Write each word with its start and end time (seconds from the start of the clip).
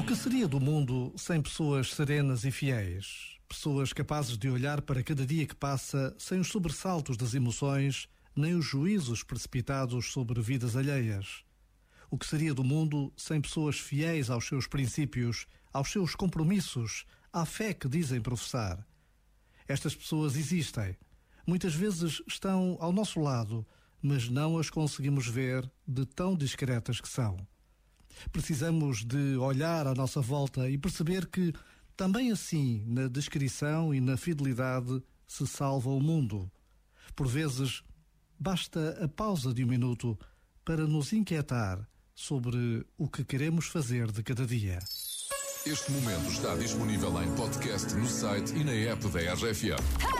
O 0.00 0.02
que 0.02 0.16
seria 0.16 0.48
do 0.48 0.58
mundo 0.58 1.12
sem 1.14 1.42
pessoas 1.42 1.92
serenas 1.92 2.44
e 2.44 2.50
fiéis? 2.50 3.36
Pessoas 3.46 3.92
capazes 3.92 4.38
de 4.38 4.48
olhar 4.48 4.80
para 4.80 5.02
cada 5.02 5.26
dia 5.26 5.46
que 5.46 5.54
passa 5.54 6.16
sem 6.18 6.40
os 6.40 6.48
sobressaltos 6.48 7.18
das 7.18 7.34
emoções, 7.34 8.08
nem 8.34 8.54
os 8.54 8.64
juízos 8.64 9.22
precipitados 9.22 10.10
sobre 10.10 10.40
vidas 10.40 10.74
alheias. 10.74 11.44
O 12.10 12.16
que 12.16 12.26
seria 12.26 12.54
do 12.54 12.64
mundo 12.64 13.12
sem 13.14 13.42
pessoas 13.42 13.78
fiéis 13.78 14.30
aos 14.30 14.46
seus 14.46 14.66
princípios, 14.66 15.46
aos 15.70 15.92
seus 15.92 16.14
compromissos, 16.14 17.04
à 17.30 17.44
fé 17.44 17.74
que 17.74 17.86
dizem 17.86 18.22
professar? 18.22 18.82
Estas 19.68 19.94
pessoas 19.94 20.34
existem. 20.34 20.96
Muitas 21.46 21.74
vezes 21.74 22.22
estão 22.26 22.78
ao 22.80 22.90
nosso 22.90 23.20
lado, 23.20 23.66
mas 24.00 24.30
não 24.30 24.56
as 24.56 24.70
conseguimos 24.70 25.26
ver 25.26 25.70
de 25.86 26.06
tão 26.06 26.34
discretas 26.34 27.02
que 27.02 27.08
são. 27.08 27.46
Precisamos 28.32 29.04
de 29.04 29.36
olhar 29.36 29.86
à 29.86 29.94
nossa 29.94 30.20
volta 30.20 30.68
e 30.68 30.78
perceber 30.78 31.26
que, 31.26 31.52
também 31.96 32.30
assim, 32.30 32.84
na 32.86 33.08
descrição 33.08 33.94
e 33.94 34.00
na 34.00 34.16
fidelidade, 34.16 35.02
se 35.26 35.46
salva 35.46 35.90
o 35.90 36.00
mundo. 36.00 36.50
Por 37.14 37.26
vezes, 37.26 37.82
basta 38.38 38.98
a 39.02 39.08
pausa 39.08 39.52
de 39.52 39.64
um 39.64 39.68
minuto 39.68 40.18
para 40.64 40.86
nos 40.86 41.12
inquietar 41.12 41.86
sobre 42.14 42.86
o 42.98 43.08
que 43.08 43.24
queremos 43.24 43.66
fazer 43.66 44.10
de 44.10 44.22
cada 44.22 44.46
dia. 44.46 44.78
Este 45.66 45.92
momento 45.92 46.30
está 46.30 46.56
disponível 46.56 47.22
em 47.22 47.34
podcast 47.34 47.94
no 47.94 48.06
site 48.06 48.54
e 48.54 48.64
na 48.64 48.72
app 48.72 49.06
da 49.08 49.34
RFM. 49.34 50.19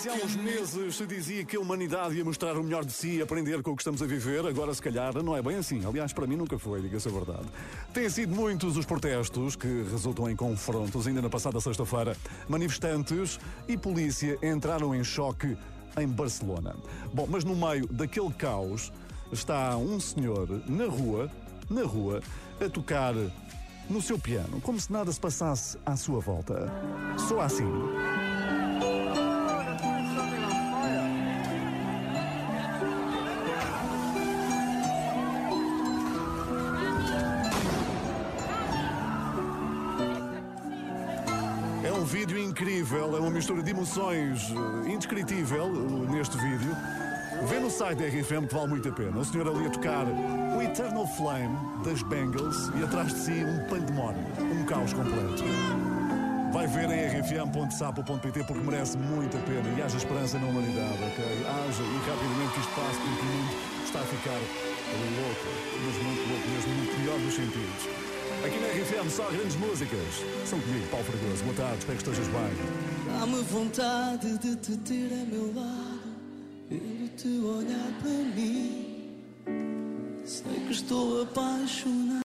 Se 0.00 0.08
há 0.08 0.14
uns 0.14 0.34
meses 0.34 0.96
se 0.96 1.06
dizia 1.06 1.44
que 1.44 1.58
a 1.58 1.60
humanidade 1.60 2.16
ia 2.16 2.24
mostrar 2.24 2.56
o 2.56 2.64
melhor 2.64 2.86
de 2.86 2.92
si 2.92 3.18
e 3.18 3.22
aprender 3.22 3.62
com 3.62 3.72
o 3.72 3.76
que 3.76 3.82
estamos 3.82 4.00
a 4.00 4.06
viver, 4.06 4.46
agora 4.46 4.72
se 4.72 4.80
calhar 4.80 5.22
não 5.22 5.36
é 5.36 5.42
bem 5.42 5.56
assim. 5.56 5.84
Aliás, 5.84 6.10
para 6.10 6.26
mim 6.26 6.36
nunca 6.36 6.58
foi, 6.58 6.80
diga-se 6.80 7.06
a 7.06 7.12
verdade. 7.12 7.46
Têm 7.92 8.08
sido 8.08 8.34
muitos 8.34 8.78
os 8.78 8.86
protestos 8.86 9.56
que 9.56 9.84
resultam 9.90 10.30
em 10.30 10.34
confrontos. 10.34 11.06
Ainda 11.06 11.20
na 11.20 11.28
passada 11.28 11.60
sexta-feira, 11.60 12.16
manifestantes 12.48 13.38
e 13.68 13.76
polícia 13.76 14.38
entraram 14.42 14.94
em 14.94 15.04
choque 15.04 15.54
em 15.98 16.08
Barcelona. 16.08 16.74
Bom, 17.12 17.26
mas 17.28 17.44
no 17.44 17.54
meio 17.54 17.86
daquele 17.88 18.32
caos 18.32 18.90
está 19.30 19.76
um 19.76 20.00
senhor 20.00 20.48
na 20.66 20.86
rua, 20.86 21.30
na 21.68 21.82
rua, 21.82 22.22
a 22.58 22.70
tocar 22.70 23.14
no 23.90 24.00
seu 24.00 24.18
piano, 24.18 24.62
como 24.62 24.80
se 24.80 24.90
nada 24.90 25.12
se 25.12 25.20
passasse 25.20 25.76
à 25.84 25.94
sua 25.94 26.20
volta. 26.20 26.72
Só 27.28 27.40
assim. 27.40 27.68
Vídeo 42.10 42.36
incrível, 42.36 43.16
é 43.16 43.20
uma 43.20 43.30
mistura 43.30 43.62
de 43.62 43.70
emoções 43.70 44.50
eh, 44.50 44.90
indescritível 44.90 45.66
eh, 45.66 46.10
neste 46.10 46.36
vídeo. 46.38 46.76
Vê 47.48 47.60
no 47.60 47.70
site 47.70 47.98
da 47.98 48.06
RFM 48.06 48.48
que 48.48 48.54
vale 48.54 48.66
muito 48.66 48.88
a 48.88 48.92
pena. 48.92 49.16
O 49.16 49.24
senhor 49.24 49.46
ali 49.46 49.66
a 49.66 49.70
tocar 49.70 50.06
o 50.06 50.60
Eternal 50.60 51.06
Flame 51.06 51.56
das 51.84 52.02
Bengals 52.02 52.68
e 52.74 52.82
atrás 52.82 53.14
de 53.14 53.20
si 53.20 53.44
um 53.44 53.64
pandemónio, 53.68 54.26
um 54.40 54.64
caos 54.64 54.92
completo. 54.92 55.44
Vai 56.52 56.66
ver 56.66 56.90
em 56.90 57.20
rfm.sapo.pt 57.20 58.42
porque 58.42 58.60
merece 58.60 58.98
muito 58.98 59.36
a 59.36 59.40
pena 59.42 59.78
e 59.78 59.80
haja 59.80 59.96
esperança 59.96 60.36
na 60.36 60.46
humanidade, 60.46 60.98
ok? 61.04 61.24
Haja 61.46 61.82
e 61.84 62.10
rapidamente 62.10 62.54
que 62.54 62.60
isto 62.60 62.74
passe 62.74 62.98
porque 62.98 63.22
o 63.22 63.24
mundo 63.24 63.50
está 63.84 64.00
a 64.00 64.04
ficar 64.04 64.40
louco, 65.14 65.46
mas 65.86 66.02
muito 66.02 66.28
louco 66.28 66.48
mesmo, 66.48 66.74
muito 66.74 67.04
pior 67.04 67.18
dos 67.20 67.34
sentidos. 67.34 68.09
Aqui 68.44 68.58
na 68.58 68.68
RFM 68.68 69.10
só 69.10 69.28
grandes 69.28 69.56
músicas. 69.56 70.00
São 70.46 70.58
comigo, 70.60 70.86
Paulo 70.90 71.04
Fragoso. 71.04 71.42
Boa 71.44 71.56
tarde, 71.56 71.78
espero 71.78 71.98
que 71.98 72.10
estejas 72.10 72.28
bem. 72.28 73.18
Dá-me 73.18 73.42
vontade 73.42 74.38
de 74.38 74.56
te 74.56 74.76
ter 74.78 75.12
a 75.12 75.24
meu 75.26 75.52
lado 75.54 76.00
e 76.70 76.78
de 76.78 77.08
te 77.16 77.28
olhar 77.44 77.92
para 78.00 78.10
mim. 78.10 78.86
Sei 80.24 80.60
que 80.66 80.72
estou 80.72 81.22
apaixonado. 81.22 82.10